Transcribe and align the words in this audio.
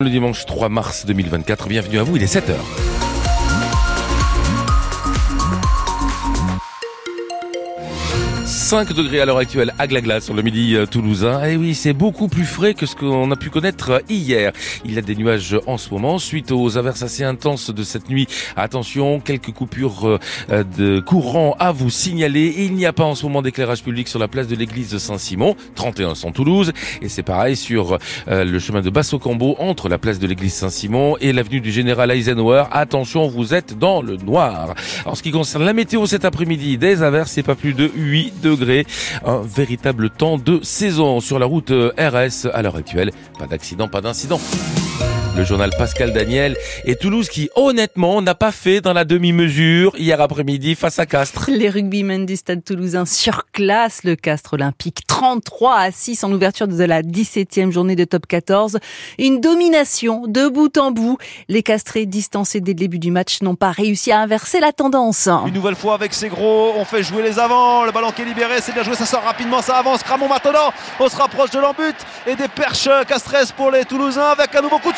Le 0.00 0.10
dimanche 0.10 0.46
3 0.46 0.68
mars 0.68 1.06
2024, 1.06 1.66
bienvenue 1.66 1.98
à 1.98 2.04
vous, 2.04 2.14
il 2.14 2.22
est 2.22 2.32
7h. 2.32 2.54
5 8.68 8.92
degrés 8.92 9.22
à 9.22 9.24
l'heure 9.24 9.38
actuelle 9.38 9.72
à 9.78 9.86
Glagla 9.86 10.20
sur 10.20 10.34
le 10.34 10.42
midi 10.42 10.76
euh, 10.76 10.84
toulousain. 10.84 11.42
Et 11.42 11.54
eh 11.54 11.56
oui, 11.56 11.74
c'est 11.74 11.94
beaucoup 11.94 12.28
plus 12.28 12.44
frais 12.44 12.74
que 12.74 12.84
ce 12.84 12.94
qu'on 12.94 13.30
a 13.30 13.36
pu 13.36 13.48
connaître 13.48 13.92
euh, 13.92 14.00
hier. 14.10 14.52
Il 14.84 14.92
y 14.92 14.98
a 14.98 15.00
des 15.00 15.16
nuages 15.16 15.56
en 15.66 15.78
ce 15.78 15.88
moment 15.88 16.18
suite 16.18 16.52
aux 16.52 16.76
averses 16.76 17.00
assez 17.00 17.24
intenses 17.24 17.70
de 17.70 17.82
cette 17.82 18.10
nuit. 18.10 18.28
Attention, 18.56 19.20
quelques 19.20 19.52
coupures 19.52 20.06
euh, 20.50 20.64
de 20.76 21.00
courant 21.00 21.56
à 21.58 21.72
vous 21.72 21.88
signaler. 21.88 22.56
Il 22.58 22.74
n'y 22.74 22.84
a 22.84 22.92
pas 22.92 23.04
en 23.04 23.14
ce 23.14 23.24
moment 23.24 23.40
d'éclairage 23.40 23.82
public 23.82 24.06
sur 24.06 24.18
la 24.18 24.28
place 24.28 24.48
de 24.48 24.54
l'église 24.54 24.98
Saint-Simon, 24.98 25.56
31 25.74 26.14
sans 26.14 26.32
Toulouse. 26.32 26.74
Et 27.00 27.08
c'est 27.08 27.22
pareil 27.22 27.56
sur 27.56 27.96
le 28.26 28.58
chemin 28.58 28.82
de 28.82 28.90
Basso-Cambo 28.90 29.56
entre 29.60 29.88
la 29.88 29.96
place 29.96 30.18
de 30.18 30.26
l'église 30.26 30.52
Saint-Simon 30.52 31.16
et 31.22 31.32
l'avenue 31.32 31.62
du 31.62 31.72
Général 31.72 32.10
Eisenhower. 32.10 32.64
Attention, 32.70 33.28
vous 33.28 33.54
êtes 33.54 33.78
dans 33.78 34.02
le 34.02 34.16
noir. 34.16 34.74
En 35.06 35.14
ce 35.14 35.22
qui 35.22 35.30
concerne 35.30 35.64
la 35.64 35.72
météo 35.72 36.04
cet 36.04 36.26
après-midi, 36.26 36.76
des 36.76 37.02
averses, 37.02 37.30
c'est 37.30 37.42
pas 37.42 37.54
plus 37.54 37.72
de 37.72 37.90
8 37.96 38.42
degrés 38.42 38.57
un 39.24 39.42
véritable 39.42 40.10
temps 40.10 40.38
de 40.38 40.60
saison 40.62 41.20
sur 41.20 41.38
la 41.38 41.46
route 41.46 41.70
euh, 41.70 41.92
RS 41.98 42.48
à 42.52 42.62
l'heure 42.62 42.76
actuelle. 42.76 43.12
Pas 43.38 43.46
d'accident, 43.46 43.88
pas 43.88 44.00
d'incident 44.00 44.40
le 45.38 45.44
journal 45.44 45.70
Pascal 45.78 46.12
Daniel 46.12 46.56
et 46.84 46.96
Toulouse 46.96 47.28
qui 47.28 47.48
honnêtement 47.54 48.20
n'a 48.20 48.34
pas 48.34 48.50
fait 48.50 48.80
dans 48.80 48.92
la 48.92 49.04
demi-mesure 49.04 49.94
hier 49.96 50.20
après-midi 50.20 50.74
face 50.74 50.98
à 50.98 51.06
Castres. 51.06 51.48
Les 51.48 51.70
rugbymen 51.70 52.26
du 52.26 52.34
stade 52.34 52.64
toulousain 52.64 53.06
surclassent 53.06 54.02
le 54.02 54.16
Castres 54.16 54.54
olympique 54.54 55.06
33 55.06 55.76
à 55.76 55.90
6 55.92 56.24
en 56.24 56.32
ouverture 56.32 56.66
de 56.66 56.82
la 56.82 57.02
17e 57.02 57.70
journée 57.70 57.94
de 57.94 58.02
top 58.02 58.26
14. 58.26 58.78
Une 59.18 59.40
domination 59.40 60.26
de 60.26 60.48
bout 60.48 60.76
en 60.76 60.90
bout. 60.90 61.18
Les 61.48 61.62
Castrés 61.62 62.06
distancés 62.06 62.60
dès 62.60 62.72
le 62.72 62.78
début 62.78 62.98
du 62.98 63.12
match 63.12 63.40
n'ont 63.40 63.54
pas 63.54 63.70
réussi 63.70 64.10
à 64.10 64.18
inverser 64.18 64.58
la 64.58 64.72
tendance. 64.72 65.28
Une 65.46 65.54
nouvelle 65.54 65.76
fois 65.76 65.94
avec 65.94 66.14
ses 66.14 66.28
gros, 66.28 66.72
on 66.76 66.84
fait 66.84 67.04
jouer 67.04 67.22
les 67.22 67.38
avants, 67.38 67.84
le 67.84 67.92
ballon 67.92 68.10
qui 68.10 68.22
est 68.22 68.24
libéré, 68.24 68.56
c'est 68.60 68.72
bien 68.72 68.82
joué, 68.82 68.96
ça 68.96 69.06
sort 69.06 69.22
rapidement, 69.22 69.62
ça 69.62 69.76
avance, 69.76 70.02
Cramon 70.02 70.28
maintenant, 70.28 70.72
on 70.98 71.08
se 71.08 71.16
rapproche 71.16 71.50
de 71.50 71.60
l'embut 71.60 71.96
et 72.26 72.34
des 72.34 72.48
perches 72.48 72.88
Castres 73.06 73.52
pour 73.56 73.70
les 73.70 73.84
Toulousains 73.84 74.32
avec 74.32 74.52
un 74.56 74.62
nouveau 74.62 74.80
coup 74.80 74.90
de 74.90 74.96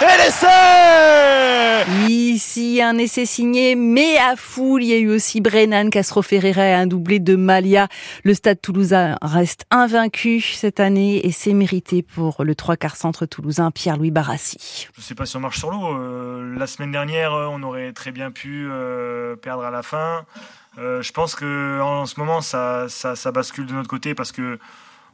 et 0.00 0.16
l'essai 0.18 2.08
Ici, 2.08 2.80
un 2.82 2.98
essai 2.98 3.26
signé, 3.26 3.74
mais 3.74 4.16
à 4.18 4.36
foule. 4.36 4.82
Il 4.82 4.88
y 4.88 4.92
a 4.94 4.98
eu 4.98 5.10
aussi 5.10 5.40
Brennan, 5.40 5.90
Castro 5.90 6.22
Ferreira 6.22 6.64
et 6.64 6.74
un 6.74 6.86
doublé 6.86 7.18
de 7.18 7.34
Malia. 7.36 7.88
Le 8.24 8.34
stade 8.34 8.60
toulousain 8.60 9.16
reste 9.22 9.64
invaincu 9.70 10.40
cette 10.40 10.80
année 10.80 11.26
et 11.26 11.32
c'est 11.32 11.52
mérité 11.52 12.02
pour 12.02 12.44
le 12.44 12.54
trois 12.54 12.76
quarts 12.76 12.96
centre 12.96 13.26
toulousain 13.26 13.70
Pierre-Louis 13.70 14.10
Barassi. 14.10 14.88
Je 14.94 15.00
ne 15.00 15.04
sais 15.04 15.14
pas 15.14 15.26
si 15.26 15.36
on 15.36 15.40
marche 15.40 15.58
sur 15.58 15.70
l'eau. 15.70 15.96
Euh, 15.96 16.56
la 16.56 16.66
semaine 16.66 16.92
dernière, 16.92 17.32
on 17.32 17.62
aurait 17.62 17.92
très 17.92 18.12
bien 18.12 18.30
pu 18.30 18.68
euh, 18.70 19.36
perdre 19.36 19.64
à 19.64 19.70
la 19.70 19.82
fin. 19.82 20.24
Euh, 20.78 21.02
je 21.02 21.12
pense 21.12 21.34
que 21.34 21.80
en 21.80 22.06
ce 22.06 22.20
moment, 22.20 22.40
ça, 22.40 22.86
ça, 22.88 23.16
ça 23.16 23.32
bascule 23.32 23.66
de 23.66 23.72
notre 23.72 23.88
côté 23.88 24.14
parce 24.14 24.30
que 24.30 24.58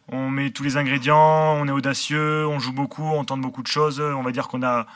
on 0.09 0.29
met 0.29 0.51
tous 0.51 0.63
les 0.63 0.77
ingrédients, 0.77 1.55
on 1.55 1.67
est 1.67 1.73
audacieux, 1.73 2.47
on 2.47 2.59
joue 2.59 2.73
beaucoup, 2.73 3.05
on 3.05 3.25
tente 3.25 3.41
beaucoup 3.41 3.63
de 3.63 3.69
choses. 3.69 4.01
On 4.01 4.23
va 4.23 4.33
dire 4.33 4.49
qu'on 4.49 4.63
a, 4.63 4.87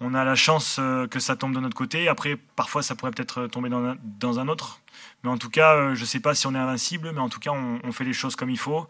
on 0.00 0.14
a 0.14 0.24
la 0.24 0.34
chance 0.34 0.76
euh, 0.78 1.06
que 1.06 1.20
ça 1.20 1.36
tombe 1.36 1.54
de 1.54 1.60
notre 1.60 1.76
côté. 1.76 2.08
Après, 2.08 2.36
parfois, 2.56 2.82
ça 2.82 2.94
pourrait 2.94 3.12
peut-être 3.12 3.46
tomber 3.46 3.70
dans 3.70 4.38
un, 4.38 4.48
autre. 4.48 4.80
Mais 5.24 5.30
en 5.30 5.38
tout 5.38 5.50
cas, 5.50 5.74
euh, 5.74 5.94
je 5.94 6.00
ne 6.00 6.06
sais 6.06 6.20
pas 6.20 6.34
si 6.34 6.46
on 6.46 6.54
est 6.54 6.58
invincible, 6.58 7.12
mais 7.12 7.20
en 7.20 7.28
tout 7.28 7.40
cas, 7.40 7.52
on 7.52 7.92
fait 7.92 8.04
les 8.04 8.12
choses 8.12 8.36
comme 8.36 8.50
il 8.50 8.58
faut 8.58 8.86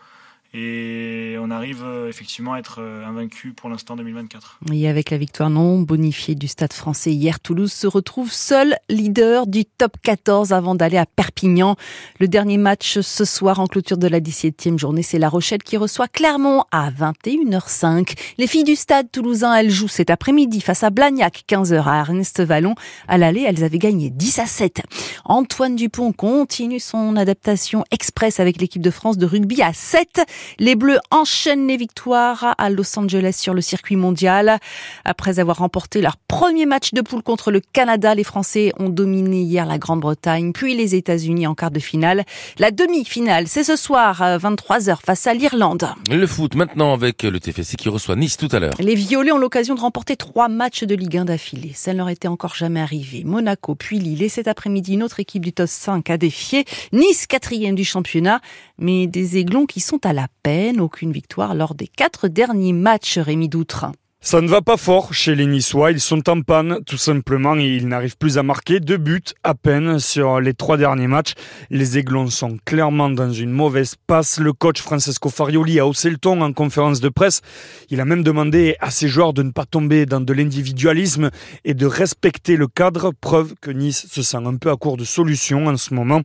et 0.54 1.36
on 1.40 1.50
arrive 1.50 1.82
euh, 1.82 2.08
effectivement 2.08 2.52
à 2.52 2.58
être 2.58 2.80
euh, 2.80 3.06
invaincu 3.06 3.54
pour 3.54 3.70
l'instant 3.70 3.96
2024. 3.96 4.58
Et 4.70 4.86
avec 4.86 5.08
la 5.08 5.16
victoire 5.16 5.48
non 5.48 5.80
bonifiée 5.80 6.34
du 6.34 6.46
Stade 6.46 6.74
français 6.74 7.10
hier, 7.10 7.40
Toulouse 7.40 7.72
se 7.72 7.86
retrouve 7.86 8.30
seul 8.30 8.76
leader 8.90 9.46
du 9.46 9.64
top 9.64 9.96
14 10.02 10.52
avant 10.52 10.74
d'aller 10.74 10.98
à 10.98 11.06
Perpignan. 11.06 11.76
Le 12.20 12.28
dernier 12.28 12.58
match 12.58 13.00
ce 13.00 13.24
soir 13.24 13.60
en 13.60 13.66
clôture 13.66 13.96
de 13.96 14.06
la 14.08 14.20
17e 14.20 14.78
journée, 14.78 15.02
c'est 15.02 15.18
La 15.18 15.30
Rochelle 15.30 15.62
qui 15.62 15.78
reçoit 15.78 16.06
Clermont 16.06 16.64
à 16.70 16.90
21h05. 16.90 18.14
Les 18.36 18.46
filles 18.46 18.64
du 18.64 18.76
Stade 18.76 19.10
toulousain, 19.10 19.54
elles 19.54 19.70
jouent 19.70 19.88
cet 19.88 20.10
après-midi 20.10 20.60
face 20.60 20.82
à 20.82 20.90
Blagnac, 20.90 21.44
15h 21.48 21.82
à 21.86 22.00
Ernest 22.00 22.42
Vallon. 22.42 22.74
À 23.08 23.16
l'aller, 23.16 23.42
elles 23.46 23.64
avaient 23.64 23.78
gagné 23.78 24.10
10 24.10 24.38
à 24.38 24.46
7. 24.46 24.82
Antoine 25.24 25.76
Dupont 25.76 26.12
continue 26.12 26.80
son 26.80 27.16
adaptation 27.16 27.84
express 27.90 28.38
avec 28.38 28.60
l'équipe 28.60 28.82
de 28.82 28.90
France 28.90 29.16
de 29.16 29.24
rugby 29.24 29.62
à 29.62 29.72
7. 29.72 30.20
Les 30.58 30.74
Bleus 30.74 30.98
enchaînent 31.10 31.66
les 31.66 31.76
victoires 31.76 32.54
à 32.58 32.70
Los 32.70 32.98
Angeles 32.98 33.36
sur 33.38 33.54
le 33.54 33.60
circuit 33.60 33.96
mondial. 33.96 34.58
Après 35.04 35.38
avoir 35.38 35.58
remporté 35.58 36.00
leur 36.00 36.16
premier 36.16 36.66
match 36.66 36.92
de 36.92 37.00
poule 37.00 37.22
contre 37.22 37.50
le 37.50 37.60
Canada, 37.60 38.14
les 38.14 38.24
Français 38.24 38.72
ont 38.78 38.88
dominé 38.88 39.40
hier 39.42 39.66
la 39.66 39.78
Grande-Bretagne, 39.78 40.52
puis 40.52 40.74
les 40.74 40.94
États-Unis 40.94 41.46
en 41.46 41.54
quart 41.54 41.70
de 41.70 41.80
finale. 41.80 42.24
La 42.58 42.70
demi-finale, 42.70 43.48
c'est 43.48 43.64
ce 43.64 43.76
soir 43.76 44.22
à 44.22 44.38
23h 44.38 44.98
face 45.04 45.26
à 45.26 45.34
l'Irlande. 45.34 45.88
Le 46.10 46.26
foot 46.26 46.54
maintenant 46.54 46.92
avec 46.92 47.22
le 47.22 47.38
TFC 47.38 47.76
qui 47.76 47.88
reçoit 47.88 48.16
Nice 48.16 48.36
tout 48.36 48.48
à 48.52 48.58
l'heure. 48.58 48.74
Les 48.78 48.94
Violets 48.94 49.32
ont 49.32 49.38
l'occasion 49.38 49.74
de 49.74 49.80
remporter 49.80 50.16
trois 50.16 50.48
matchs 50.48 50.84
de 50.84 50.94
Ligue 50.94 51.16
1 51.16 51.24
d'affilée. 51.26 51.72
Ça 51.74 51.92
ne 51.92 51.98
leur 51.98 52.08
était 52.08 52.28
encore 52.28 52.54
jamais 52.54 52.80
arrivé. 52.80 53.22
Monaco 53.24 53.74
puis 53.74 53.98
Lille 53.98 54.22
et 54.22 54.28
cet 54.28 54.48
après-midi 54.48 54.94
une 54.94 55.02
autre 55.02 55.20
équipe 55.20 55.44
du 55.44 55.52
TOS 55.52 55.66
5 55.66 56.10
a 56.10 56.16
défié. 56.16 56.64
Nice 56.92 57.26
quatrième 57.26 57.74
du 57.74 57.84
championnat, 57.84 58.40
mais 58.78 59.06
des 59.06 59.36
aiglons 59.38 59.66
qui 59.66 59.80
sont 59.80 60.04
à 60.04 60.12
la 60.12 60.28
peine, 60.42 60.80
aucune 60.80 61.12
victoire 61.12 61.54
lors 61.54 61.74
des 61.74 61.88
quatre 61.88 62.28
derniers 62.28 62.72
matchs, 62.72 63.18
Rémi 63.18 63.48
Doutre. 63.48 63.86
Ça 64.24 64.40
ne 64.40 64.46
va 64.46 64.62
pas 64.62 64.76
fort 64.76 65.12
chez 65.12 65.34
les 65.34 65.46
Niçois. 65.46 65.90
Ils 65.90 65.98
sont 65.98 66.30
en 66.30 66.42
panne, 66.42 66.78
tout 66.86 66.96
simplement, 66.96 67.56
et 67.56 67.66
ils 67.66 67.88
n'arrivent 67.88 68.16
plus 68.16 68.38
à 68.38 68.44
marquer. 68.44 68.78
Deux 68.78 68.96
buts 68.96 69.20
à 69.42 69.56
peine 69.56 69.98
sur 69.98 70.40
les 70.40 70.54
trois 70.54 70.76
derniers 70.76 71.08
matchs. 71.08 71.32
Les 71.70 71.98
Aiglons 71.98 72.28
sont 72.28 72.56
clairement 72.64 73.10
dans 73.10 73.32
une 73.32 73.50
mauvaise 73.50 73.96
passe. 74.06 74.38
Le 74.38 74.52
coach 74.52 74.80
Francesco 74.80 75.28
Farioli 75.28 75.80
a 75.80 75.88
haussé 75.88 76.08
le 76.08 76.18
ton 76.18 76.40
en 76.40 76.52
conférence 76.52 77.00
de 77.00 77.08
presse. 77.08 77.40
Il 77.90 78.00
a 78.00 78.04
même 78.04 78.22
demandé 78.22 78.76
à 78.78 78.92
ses 78.92 79.08
joueurs 79.08 79.32
de 79.32 79.42
ne 79.42 79.50
pas 79.50 79.66
tomber 79.66 80.06
dans 80.06 80.20
de 80.20 80.32
l'individualisme 80.32 81.30
et 81.64 81.74
de 81.74 81.86
respecter 81.86 82.54
le 82.56 82.68
cadre. 82.68 83.10
Preuve 83.20 83.54
que 83.60 83.72
Nice 83.72 84.06
se 84.08 84.22
sent 84.22 84.46
un 84.46 84.54
peu 84.54 84.70
à 84.70 84.76
court 84.76 84.96
de 84.96 85.04
solutions 85.04 85.66
en 85.66 85.76
ce 85.76 85.94
moment. 85.94 86.20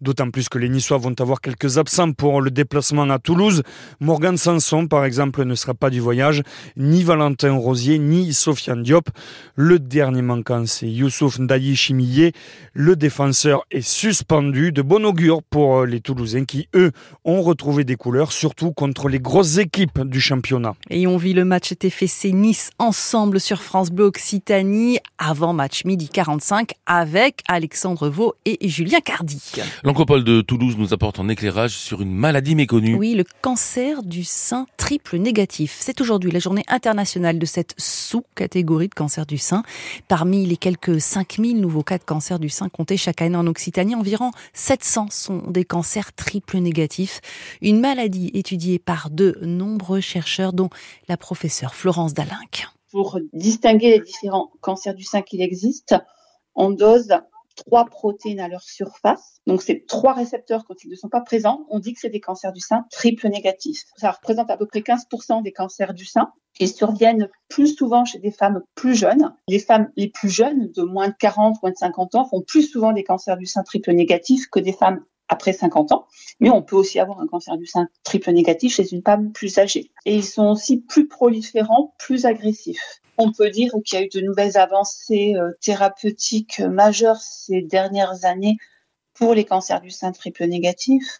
D'autant 0.00 0.30
plus 0.30 0.48
que 0.48 0.58
les 0.58 0.68
Niçois 0.68 0.98
vont 0.98 1.14
avoir 1.18 1.40
quelques 1.40 1.76
absents 1.76 2.12
pour 2.12 2.40
le 2.40 2.52
déplacement 2.52 3.10
à 3.10 3.18
Toulouse. 3.18 3.62
Morgan 4.00 4.36
Sanson, 4.36 4.86
par 4.86 5.04
exemple, 5.04 5.44
ne 5.44 5.56
sera 5.56 5.74
pas 5.74 5.90
du 5.90 5.98
voyage, 5.98 6.42
ni 6.76 7.02
Valentin 7.02 7.54
Rosier, 7.54 7.98
ni 7.98 8.32
Sofiane 8.32 8.84
Diop. 8.84 9.08
Le 9.56 9.80
dernier 9.80 10.22
manquant, 10.22 10.64
c'est 10.66 10.88
Youssouf 10.88 11.40
Ndayi 11.40 11.74
Chimillé. 11.74 12.32
Le 12.74 12.94
défenseur 12.94 13.64
est 13.72 13.80
suspendu. 13.80 14.70
De 14.70 14.82
bon 14.82 15.04
augure 15.04 15.42
pour 15.42 15.84
les 15.84 16.00
Toulousains 16.00 16.44
qui, 16.44 16.68
eux, 16.74 16.92
ont 17.24 17.42
retrouvé 17.42 17.82
des 17.82 17.96
couleurs, 17.96 18.30
surtout 18.30 18.70
contre 18.70 19.08
les 19.08 19.18
grosses 19.18 19.58
équipes 19.58 20.00
du 20.02 20.20
championnat. 20.20 20.74
Et 20.90 21.08
on 21.08 21.16
vit 21.16 21.32
le 21.32 21.44
match 21.44 21.72
TFC 21.76 22.32
Nice 22.32 22.70
ensemble 22.78 23.40
sur 23.40 23.62
France 23.62 23.90
Bleu 23.90 24.04
Occitanie 24.04 25.00
avant 25.18 25.52
match 25.52 25.84
midi 25.84 26.08
45 26.08 26.70
avec 26.86 27.42
Alexandre 27.48 28.08
Vaux 28.08 28.34
et 28.44 28.68
Julien 28.68 29.00
Cardi. 29.00 29.42
L'Ancopole 29.88 30.22
de 30.22 30.42
Toulouse 30.42 30.76
nous 30.76 30.92
apporte 30.92 31.18
un 31.18 31.30
éclairage 31.30 31.70
sur 31.70 32.02
une 32.02 32.12
maladie 32.12 32.54
méconnue. 32.54 32.94
Oui, 32.96 33.14
le 33.14 33.24
cancer 33.40 34.02
du 34.02 34.22
sein 34.22 34.66
triple 34.76 35.16
négatif. 35.16 35.78
C'est 35.80 36.02
aujourd'hui 36.02 36.30
la 36.30 36.40
journée 36.40 36.64
internationale 36.68 37.38
de 37.38 37.46
cette 37.46 37.72
sous-catégorie 37.78 38.88
de 38.88 38.94
cancer 38.94 39.24
du 39.24 39.38
sein. 39.38 39.62
Parmi 40.06 40.44
les 40.44 40.58
quelques 40.58 41.00
5000 41.00 41.58
nouveaux 41.58 41.82
cas 41.82 41.96
de 41.96 42.04
cancer 42.04 42.38
du 42.38 42.50
sein 42.50 42.68
comptés 42.68 42.98
chaque 42.98 43.22
année 43.22 43.38
en 43.38 43.46
Occitanie, 43.46 43.94
environ 43.94 44.30
700 44.52 45.06
sont 45.10 45.38
des 45.48 45.64
cancers 45.64 46.12
triple 46.12 46.58
négatifs. 46.58 47.22
Une 47.62 47.80
maladie 47.80 48.30
étudiée 48.34 48.78
par 48.78 49.08
de 49.08 49.38
nombreux 49.40 50.02
chercheurs, 50.02 50.52
dont 50.52 50.68
la 51.08 51.16
professeure 51.16 51.74
Florence 51.74 52.12
Dalinck. 52.12 52.68
Pour 52.92 53.18
distinguer 53.32 53.92
les 53.92 54.00
différents 54.00 54.50
cancers 54.60 54.94
du 54.94 55.04
sein 55.04 55.22
qu'il 55.22 55.40
existe, 55.40 55.94
on 56.54 56.68
dose 56.68 57.08
trois 57.64 57.84
protéines 57.84 58.40
à 58.40 58.48
leur 58.48 58.62
surface. 58.62 59.40
Donc, 59.46 59.62
c'est 59.62 59.84
trois 59.86 60.12
récepteurs 60.12 60.64
quand 60.64 60.84
ils 60.84 60.90
ne 60.90 60.94
sont 60.94 61.08
pas 61.08 61.20
présents. 61.20 61.66
On 61.70 61.78
dit 61.78 61.92
que 61.92 62.00
c'est 62.00 62.10
des 62.10 62.20
cancers 62.20 62.52
du 62.52 62.60
sein 62.60 62.84
triple 62.90 63.28
négatifs. 63.28 63.82
Ça 63.96 64.10
représente 64.10 64.50
à 64.50 64.56
peu 64.56 64.66
près 64.66 64.80
15% 64.80 65.42
des 65.42 65.52
cancers 65.52 65.94
du 65.94 66.04
sein 66.04 66.32
et 66.60 66.66
surviennent 66.66 67.28
plus 67.48 67.74
souvent 67.74 68.04
chez 68.04 68.18
des 68.18 68.30
femmes 68.30 68.62
plus 68.74 68.94
jeunes. 68.94 69.34
Les 69.48 69.58
femmes 69.58 69.90
les 69.96 70.08
plus 70.08 70.30
jeunes, 70.30 70.70
de 70.72 70.82
moins 70.82 71.08
de 71.08 71.14
40, 71.18 71.62
moins 71.62 71.72
de 71.72 71.76
50 71.76 72.14
ans, 72.14 72.24
font 72.26 72.42
plus 72.42 72.62
souvent 72.62 72.92
des 72.92 73.04
cancers 73.04 73.36
du 73.36 73.46
sein 73.46 73.62
triple 73.62 73.92
négatifs 73.92 74.48
que 74.50 74.60
des 74.60 74.72
femmes 74.72 75.04
après 75.28 75.52
50 75.52 75.92
ans, 75.92 76.06
mais 76.40 76.50
on 76.50 76.62
peut 76.62 76.76
aussi 76.76 76.98
avoir 76.98 77.20
un 77.20 77.26
cancer 77.26 77.56
du 77.56 77.66
sein 77.66 77.88
triple 78.02 78.30
négatif 78.32 78.74
chez 78.74 78.92
une 78.92 79.02
femme 79.02 79.32
plus 79.32 79.58
âgée. 79.58 79.90
Et 80.06 80.16
ils 80.16 80.24
sont 80.24 80.46
aussi 80.46 80.78
plus 80.78 81.06
proliférants, 81.06 81.94
plus 81.98 82.26
agressifs. 82.26 83.00
On 83.18 83.32
peut 83.32 83.50
dire 83.50 83.72
qu'il 83.84 83.98
y 83.98 84.02
a 84.02 84.04
eu 84.04 84.08
de 84.08 84.20
nouvelles 84.20 84.56
avancées 84.56 85.34
euh, 85.36 85.50
thérapeutiques 85.60 86.60
majeures 86.60 87.20
ces 87.20 87.62
dernières 87.62 88.24
années 88.24 88.56
pour 89.14 89.34
les 89.34 89.44
cancers 89.44 89.80
du 89.80 89.90
sein 89.90 90.12
triple 90.12 90.44
négatif, 90.44 91.18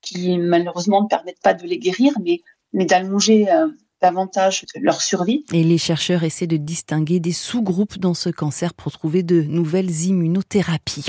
qui 0.00 0.36
malheureusement 0.38 1.02
ne 1.02 1.08
permettent 1.08 1.42
pas 1.42 1.54
de 1.54 1.66
les 1.66 1.78
guérir, 1.78 2.12
mais, 2.22 2.40
mais 2.72 2.84
d'allonger 2.84 3.50
euh, 3.50 3.68
davantage 4.02 4.64
leur 4.80 5.00
survie. 5.00 5.44
Et 5.52 5.64
les 5.64 5.78
chercheurs 5.78 6.22
essaient 6.22 6.46
de 6.46 6.56
distinguer 6.56 7.20
des 7.20 7.32
sous-groupes 7.32 7.98
dans 7.98 8.14
ce 8.14 8.28
cancer 8.28 8.74
pour 8.74 8.92
trouver 8.92 9.22
de 9.22 9.42
nouvelles 9.42 10.02
immunothérapies. 10.02 11.06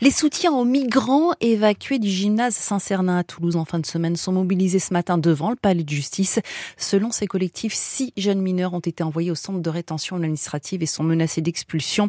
Les 0.00 0.10
soutiens 0.10 0.52
aux 0.52 0.64
migrants 0.64 1.32
évacués 1.40 1.98
du 1.98 2.08
gymnase 2.08 2.54
Saint-Cernin 2.54 3.18
à 3.18 3.24
Toulouse 3.24 3.56
en 3.56 3.64
fin 3.64 3.78
de 3.78 3.86
semaine 3.86 4.16
sont 4.16 4.32
mobilisés 4.32 4.78
ce 4.78 4.92
matin 4.92 5.18
devant 5.18 5.50
le 5.50 5.56
palais 5.56 5.84
de 5.84 5.88
justice. 5.88 6.38
Selon 6.76 7.10
ces 7.10 7.26
collectifs, 7.26 7.72
six 7.74 8.12
jeunes 8.16 8.40
mineurs 8.40 8.74
ont 8.74 8.80
été 8.80 9.02
envoyés 9.02 9.30
au 9.30 9.34
centre 9.34 9.60
de 9.60 9.70
rétention 9.70 10.16
administrative 10.16 10.82
et 10.82 10.86
sont 10.86 11.04
menacés 11.04 11.40
d'expulsion. 11.40 12.06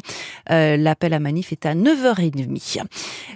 Euh, 0.50 0.76
l'appel 0.76 1.14
à 1.14 1.20
manif 1.20 1.52
est 1.52 1.64
à 1.64 1.74
9h30. 1.74 2.84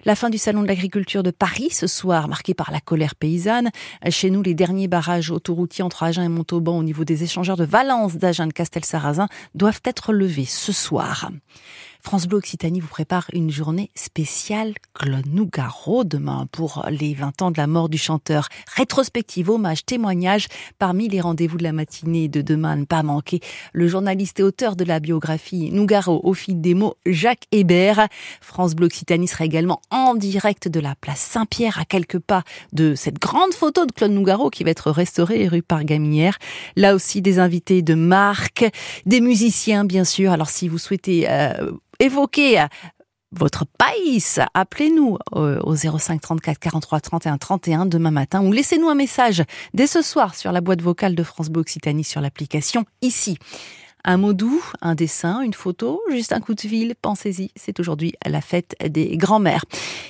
La 0.05 0.15
fin 0.15 0.31
du 0.31 0.39
salon 0.39 0.63
de 0.63 0.69
l'agriculture 0.69 1.23
de 1.23 1.31
Paris 1.31 1.71
ce 1.71 1.87
soir, 1.87 2.29
marqué 2.29 2.55
par 2.55 2.71
la 2.71 2.81
colère 2.81 3.15
paysanne. 3.15 3.71
Chez 4.11 4.31
nous, 4.31 4.43
les 4.43 4.55
derniers 4.55 4.89
barrages 4.89 5.31
autoroutiers 5.31 5.85
entre 5.85 6.03
Agen 6.03 6.25
et 6.25 6.29
Montauban 6.29 6.82
au 6.83 6.85
niveau 6.85 7.05
des 7.05 7.23
échangeurs 7.23 7.57
de 7.57 7.65
Valence, 7.65 8.17
d'Agen, 8.17 8.49
de 8.49 8.53
Castel-Sarrazin 8.53 9.29
doivent 9.55 9.81
être 9.85 10.13
levés 10.13 10.45
ce 10.45 10.73
soir. 10.73 11.31
France 12.03 12.27
Bleu 12.27 12.39
Occitanie 12.39 12.81
vous 12.81 12.89
prépare 12.89 13.29
une 13.33 13.51
journée 13.51 13.91
spéciale 13.95 14.75
Claude 14.93 15.29
Nougaro 15.29 16.03
demain 16.03 16.47
pour 16.51 16.85
les 16.91 17.15
20 17.15 17.43
ans 17.43 17.51
de 17.53 17.57
la 17.57 17.69
mort 17.69 17.89
du 17.89 17.97
chanteur. 17.97 18.49
Rétrospective, 18.75 19.49
hommage, 19.49 19.87
témoignage 19.87 20.49
parmi 20.81 21.09
les 21.09 21.21
rendez-vous 21.21 21.59
de 21.59 21.63
la 21.63 21.73
matinée 21.73 22.27
de 22.27 22.43
demain 22.43 22.75
ne 22.75 22.85
pas 22.85 23.05
manquer. 23.05 23.41
Le 23.73 23.87
journaliste 23.87 24.41
et 24.41 24.43
auteur 24.43 24.75
de 24.75 24.85
la 24.85 24.99
biographie 24.99 25.71
Nougaro 25.71 26.21
au 26.25 26.35
fil 26.35 26.61
des 26.61 26.75
mots, 26.75 26.97
Jacques 27.07 27.47
Hébert. 27.53 28.09
France 28.41 28.75
Bleu 28.75 28.87
Occitanie 28.87 29.29
sera 29.29 29.45
également 29.45 29.81
en 29.91 30.17
direct 30.17 30.67
de 30.67 30.81
la 30.81 30.97
place 30.97 31.21
Saint-Pierre 31.21 31.79
à 31.79 31.85
quelques 31.85 32.19
pas 32.19 32.43
de 32.73 32.97
cette 32.97 33.21
grande 33.21 33.55
photo 33.55 33.87
de 33.87 33.93
Claude 33.93 34.11
Nougaro 34.11 34.51
qui 34.51 34.65
va 34.65 34.71
être 34.71 34.91
restaurée 34.91 35.47
rue 35.47 35.63
Pargaminière. 35.63 36.37
Là 36.75 36.97
aussi 36.97 37.23
des 37.23 37.39
invités 37.39 37.81
de 37.81 37.95
marque, 37.95 38.67
des 39.07 39.21
musiciens 39.21 39.85
bien 39.85 40.05
sûr. 40.05 40.33
Alors 40.33 40.51
si 40.51 40.69
vous 40.69 40.79
souhaitez 40.79 41.31
euh, 41.31 41.71
évoquer 42.03 42.61
euh, 42.61 42.67
votre 43.33 43.65
pays, 43.65 44.23
appelez-nous 44.53 45.17
euh, 45.37 45.59
au 45.63 45.75
05 45.75 46.21
34 46.21 46.59
43 46.59 47.01
31 47.01 47.39
31 47.39 47.87
demain 47.87 48.11
matin 48.11 48.45
ou 48.45 48.53
laissez-nous 48.53 48.89
un 48.89 48.95
message 48.95 49.43
dès 49.73 49.87
ce 49.87 50.03
soir 50.03 50.35
sur 50.35 50.53
la 50.53 50.61
boîte 50.61 50.83
vocale 50.83 51.15
de 51.15 51.23
France 51.23 51.49
Bleu 51.49 51.63
Occitanie 51.63 52.05
sur 52.05 52.21
l'application 52.21 52.85
ici. 53.01 53.39
Un 54.05 54.17
mot 54.17 54.33
doux, 54.33 54.65
un 54.81 54.97
dessin, 54.97 55.43
une 55.43 55.55
photo, 55.55 56.03
juste 56.11 56.33
un 56.33 56.41
coup 56.41 56.55
de 56.55 56.61
fil, 56.61 56.95
pensez-y, 57.01 57.53
c'est 57.55 57.79
aujourd'hui 57.79 58.15
la 58.27 58.41
fête 58.41 58.75
des 58.85 59.17
grands-mères. 59.17 59.65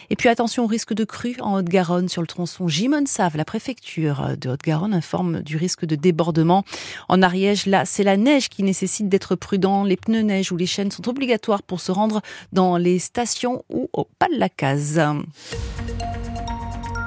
Et 0.08 0.16
puis 0.16 0.30
attention 0.30 0.64
au 0.64 0.66
risque 0.66 0.94
de 0.94 1.04
crue 1.04 1.36
en 1.40 1.56
Haute-Garonne 1.56 2.08
sur 2.08 2.22
le 2.22 2.26
tronçon 2.26 2.68
Gimone-Save. 2.68 3.36
La 3.36 3.44
préfecture 3.44 4.36
de 4.40 4.48
Haute-Garonne 4.48 4.94
informe 4.94 5.42
du 5.42 5.58
risque 5.58 5.84
de 5.84 5.94
débordement. 5.94 6.64
En 7.10 7.20
Ariège, 7.20 7.66
là, 7.66 7.84
c'est 7.84 8.02
la 8.02 8.16
neige 8.16 8.48
qui 8.48 8.62
nécessite 8.62 9.10
d'être 9.10 9.36
prudent. 9.36 9.84
Les 9.84 9.96
pneus 9.96 10.22
neige 10.22 10.52
ou 10.52 10.56
les 10.56 10.66
chaînes 10.66 10.90
sont 10.90 11.08
obligatoires 11.08 11.62
pour 11.62 11.80
se 11.80 11.92
rendre 11.92 12.22
dans 12.52 12.78
les 12.78 12.98
stations 12.98 13.62
ou 13.68 13.90
au 13.92 14.04
pas 14.18 14.28
de 14.28 14.38
la 14.38 14.48
case. 14.48 15.02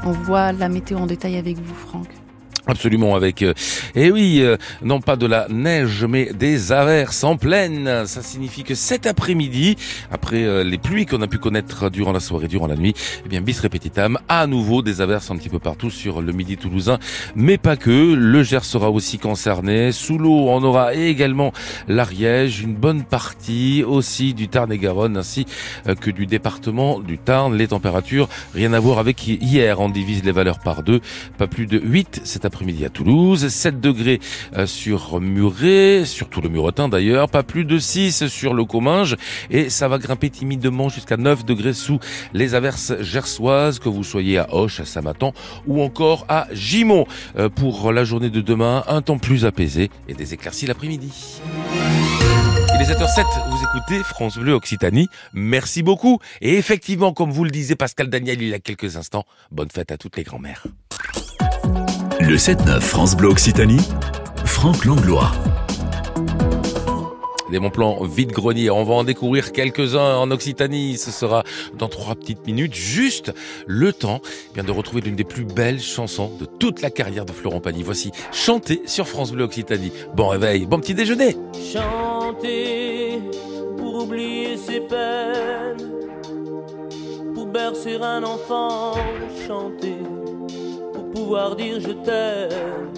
On 0.04 0.12
voit 0.12 0.52
la 0.52 0.70
météo 0.70 1.00
en 1.00 1.08
détail 1.08 1.38
avec 1.38 1.58
vous, 1.58 1.74
Franck. 1.74 2.10
Absolument 2.68 3.14
avec, 3.14 3.44
euh, 3.44 3.54
eh 3.94 4.10
oui, 4.10 4.40
euh, 4.42 4.58
non 4.82 5.00
pas 5.00 5.18
de 5.18 5.28
la 5.28 5.48
neige, 5.50 6.04
mais 6.04 6.34
des 6.34 6.72
averses 6.72 7.24
en 7.24 7.38
pleine. 7.38 8.08
Ça 8.08 8.24
signifie 8.24 8.64
que 8.64 8.74
cet 8.74 9.06
après-midi, 9.06 9.76
après 10.12 10.44
euh, 10.44 10.64
les 10.64 10.80
pluies 10.80 11.06
qu'on 11.06 11.22
a 11.22 11.28
pu 11.28 11.38
connaître 11.38 11.92
durant 11.92 12.12
la 12.12 12.20
soirée, 12.20 12.48
durant 12.48 12.66
la 12.66 12.76
nuit, 12.76 12.96
eh 13.24 13.30
bien 13.30 13.42
bis 13.42 13.60
repetitam, 13.60 14.18
à 14.30 14.48
nouveau 14.48 14.82
des 14.82 15.00
averses 15.00 15.30
un 15.30 15.36
petit 15.36 15.50
peu 15.50 15.60
partout 15.60 15.92
sur 15.92 16.24
le 16.24 16.32
midi 16.32 16.58
toulousain, 16.58 16.98
mais 17.36 17.60
pas 17.60 17.76
que. 17.76 18.16
Le 18.16 18.42
Gers 18.42 18.66
sera 18.66 18.90
aussi 18.90 19.20
concerné. 19.20 19.92
Sous 19.92 20.18
l'eau, 20.18 20.50
on 20.50 20.64
aura 20.64 20.96
également 20.96 21.54
l'Ariège, 21.88 22.62
une 22.62 22.74
bonne 22.74 23.04
partie 23.04 23.84
aussi 23.84 24.34
du 24.34 24.48
Tarn 24.48 24.72
et 24.72 24.80
Garonne, 24.80 25.18
ainsi 25.18 25.46
que 26.02 26.10
du 26.10 26.26
département 26.26 27.00
du 27.00 27.20
Tarn. 27.20 27.56
Les 27.56 27.68
températures, 27.68 28.28
rien 28.56 28.74
à 28.74 28.80
voir 28.80 28.98
avec 28.98 29.28
hier. 29.28 29.80
On 29.80 29.90
divise 29.90 30.24
les 30.24 30.32
valeurs 30.32 30.60
par 30.60 30.82
deux, 30.82 31.00
pas 31.38 31.46
plus 31.46 31.68
de 31.68 31.80
8 31.80 32.22
cet 32.24 32.44
après 32.46 32.55
après-midi 32.56 32.86
à 32.86 32.90
Toulouse, 32.90 33.50
7 33.50 33.82
degrés 33.82 34.22
euh, 34.56 34.66
sur 34.66 35.20
Muret, 35.20 36.06
surtout 36.06 36.40
le 36.40 36.48
Muretin 36.48 36.88
d'ailleurs, 36.88 37.28
pas 37.28 37.44
plus 37.44 37.66
de 37.66 37.78
6 37.78 38.28
sur 38.28 38.54
le 38.54 38.64
Comminges 38.64 39.18
et 39.50 39.70
ça 39.70 39.90
va 39.90 39.98
grimper 39.98 40.30
timidement 40.30 40.88
jusqu'à 40.88 41.18
9 41.18 41.44
degrés 41.44 41.74
sous 41.74 42.00
les 42.34 42.56
averses 42.56 42.94
gersoises, 43.02 43.80
que 43.80 43.90
vous 43.90 44.06
soyez 44.06 44.38
à 44.38 44.48
Hoche, 44.56 44.80
à 44.80 44.86
Samatan 44.86 45.34
ou 45.68 45.82
encore 45.82 46.26
à 46.30 46.48
Gimont. 46.54 47.06
Euh, 47.38 47.50
pour 47.50 47.92
la 47.92 48.06
journée 48.06 48.30
de 48.30 48.40
demain, 48.40 48.86
un 48.88 49.02
temps 49.02 49.18
plus 49.18 49.44
apaisé 49.44 49.90
et 50.08 50.14
des 50.14 50.34
éclaircies 50.34 50.66
l'après-midi. 50.66 51.42
Il 52.74 52.82
est 52.82 52.86
7h07, 52.86 53.26
vous 53.50 53.64
écoutez 53.64 54.02
France 54.02 54.38
Bleu 54.38 54.54
Occitanie. 54.54 55.10
Merci 55.34 55.84
beaucoup. 55.84 56.20
Et 56.40 56.56
effectivement, 56.58 57.12
comme 57.12 57.32
vous 57.32 57.44
le 57.44 57.52
disait 57.52 57.76
Pascal 57.76 58.10
Daniel 58.10 58.42
il 58.42 58.48
y 58.48 58.54
a 58.54 58.60
quelques 58.60 58.96
instants, 58.96 59.26
bonne 59.52 59.70
fête 59.70 59.92
à 59.92 59.98
toutes 59.98 60.16
les 60.16 60.24
grand-mères. 60.24 60.66
Le 62.22 62.38
7-9 62.38 62.80
France 62.80 63.16
Bleu 63.18 63.30
Occitanie, 63.30 63.82
Franck 64.46 64.86
Langlois. 64.86 65.32
Des 67.52 67.60
bons 67.60 67.70
plans 67.70 68.04
vide-grenier. 68.04 68.70
On 68.70 68.84
va 68.84 68.94
en 68.96 69.04
découvrir 69.04 69.52
quelques-uns 69.52 70.16
en 70.16 70.32
Occitanie. 70.32 70.98
Ce 70.98 71.12
sera 71.12 71.44
dans 71.78 71.90
trois 71.90 72.16
petites 72.16 72.48
minutes. 72.48 72.74
Juste 72.74 73.34
le 73.68 73.94
temps 73.94 74.22
eh 74.24 74.54
bien 74.56 74.64
de 74.64 74.72
retrouver 74.72 75.02
l'une 75.02 75.16
des 75.16 75.24
plus 75.24 75.44
belles 75.44 75.82
chansons 75.82 76.32
de 76.40 76.46
toute 76.46 76.82
la 76.82 76.90
carrière 76.90 77.26
de 77.26 77.32
Florent 77.32 77.60
Pagny. 77.60 77.84
Voici 77.84 78.12
Chanter 78.32 78.82
sur 78.86 79.08
France 79.08 79.32
Bleu 79.32 79.44
Occitanie. 79.44 79.92
Bon 80.16 80.30
réveil, 80.30 80.66
bon 80.66 80.80
petit 80.80 80.96
déjeuner. 80.96 81.36
Chanter 81.54 83.20
pour 83.78 84.04
oublier 84.04 84.58
ses 84.58 84.80
peines, 84.80 85.92
pour 87.34 87.48
bercer 87.48 87.98
un 88.02 88.24
enfant. 88.24 88.94
Chanter 89.48 90.05
pouvoir 91.16 91.56
dire 91.56 91.80
je 91.80 91.94
t'aime, 92.06 92.92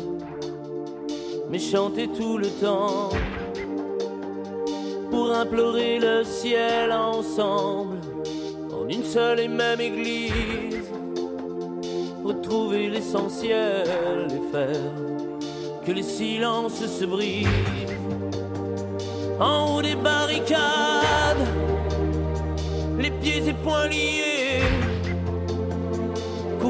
mais 1.50 1.60
chanter 1.60 2.08
tout 2.08 2.38
le 2.40 2.48
temps 2.48 3.10
pour 5.12 5.32
implorer 5.32 6.00
le 6.00 6.24
ciel 6.24 6.92
ensemble 6.92 7.98
en 8.74 8.90
une 8.90 9.04
seule 9.04 9.42
et 9.42 9.48
même 9.48 9.80
église, 9.80 10.92
retrouver 12.24 12.90
l'essentiel 12.90 14.28
et 14.32 14.52
faire 14.52 14.94
que 15.86 15.92
les 15.92 16.04
silences 16.04 16.86
se 16.86 17.06
brisent. 17.06 17.48
En 19.40 19.76
haut 19.76 19.82
des 19.84 19.96
barricades, 19.96 21.46
les 22.98 23.12
pieds 23.12 23.48
et 23.48 23.54
poings 23.54 23.88
liés 23.88 24.37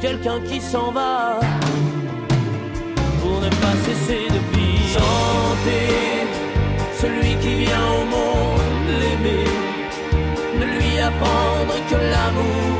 Quelqu'un 0.00 0.40
qui 0.40 0.60
s'en 0.60 0.92
va 0.92 1.40
pour 3.20 3.40
ne 3.40 3.48
pas 3.48 3.76
cesser 3.84 4.26
de 4.28 4.56
vivre. 4.56 4.66
Chanter 4.94 6.06
celui 7.00 7.34
qui 7.42 7.54
vient 7.64 7.88
au 8.00 8.04
monde 8.04 8.88
l'aimer, 9.00 9.50
ne 10.58 10.64
lui 10.64 10.98
apprendre 10.98 11.74
que 11.90 11.96
l'amour 12.12 12.76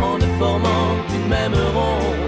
en 0.00 0.18
ne 0.18 0.26
formant 0.38 0.88
qu'une 1.08 1.28
même 1.28 1.54
ronde. 1.74 2.27